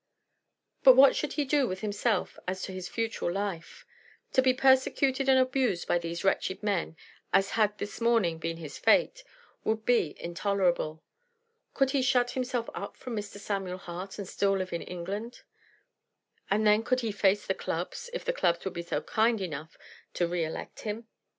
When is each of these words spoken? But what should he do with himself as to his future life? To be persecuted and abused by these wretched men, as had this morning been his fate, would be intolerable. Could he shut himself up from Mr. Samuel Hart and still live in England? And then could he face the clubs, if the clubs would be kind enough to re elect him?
But 0.81 0.95
what 0.95 1.15
should 1.15 1.33
he 1.33 1.45
do 1.45 1.67
with 1.67 1.81
himself 1.81 2.39
as 2.47 2.63
to 2.63 2.71
his 2.71 2.87
future 2.89 3.31
life? 3.31 3.85
To 4.33 4.41
be 4.41 4.51
persecuted 4.51 5.29
and 5.29 5.37
abused 5.37 5.87
by 5.87 5.99
these 5.99 6.23
wretched 6.23 6.63
men, 6.63 6.97
as 7.31 7.51
had 7.51 7.77
this 7.77 8.01
morning 8.01 8.39
been 8.39 8.57
his 8.57 8.79
fate, 8.79 9.23
would 9.63 9.85
be 9.85 10.15
intolerable. 10.19 11.03
Could 11.75 11.91
he 11.91 12.01
shut 12.01 12.31
himself 12.31 12.67
up 12.73 12.97
from 12.97 13.15
Mr. 13.15 13.37
Samuel 13.37 13.77
Hart 13.77 14.17
and 14.17 14.27
still 14.27 14.57
live 14.57 14.73
in 14.73 14.81
England? 14.81 15.43
And 16.49 16.65
then 16.65 16.81
could 16.81 17.01
he 17.01 17.11
face 17.11 17.45
the 17.45 17.53
clubs, 17.53 18.09
if 18.11 18.25
the 18.25 18.33
clubs 18.33 18.65
would 18.65 18.73
be 18.73 18.83
kind 18.83 19.39
enough 19.39 19.77
to 20.15 20.25
re 20.27 20.43
elect 20.43 20.79
him? 20.79 21.05